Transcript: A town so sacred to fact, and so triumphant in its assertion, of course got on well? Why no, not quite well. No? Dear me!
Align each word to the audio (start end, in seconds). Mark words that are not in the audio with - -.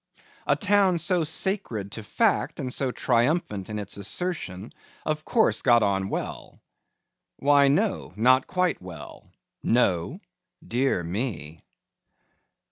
A 0.47 0.55
town 0.55 0.97
so 0.97 1.23
sacred 1.23 1.91
to 1.91 2.01
fact, 2.01 2.59
and 2.59 2.73
so 2.73 2.91
triumphant 2.91 3.69
in 3.69 3.77
its 3.77 3.97
assertion, 3.97 4.71
of 5.05 5.23
course 5.25 5.61
got 5.61 5.83
on 5.83 6.09
well? 6.09 6.59
Why 7.37 7.67
no, 7.67 8.11
not 8.15 8.47
quite 8.47 8.81
well. 8.81 9.27
No? 9.61 10.19
Dear 10.67 11.03
me! 11.03 11.59